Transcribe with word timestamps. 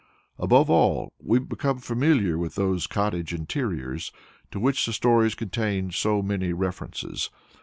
Above 0.39 0.67
all 0.67 1.13
we 1.19 1.37
become 1.37 1.77
familiar 1.77 2.35
with 2.35 2.55
those 2.55 2.87
cottage 2.87 3.35
interiors 3.35 4.11
to 4.49 4.59
which 4.59 4.83
the 4.87 4.93
stories 4.93 5.35
contain 5.35 5.91
so 5.91 6.23
many 6.23 6.51
references. 6.53 7.29